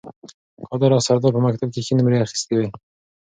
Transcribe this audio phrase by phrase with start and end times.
[0.67, 2.67] قادر او سردار په مکتب کې ښې نمرې اخیستې وې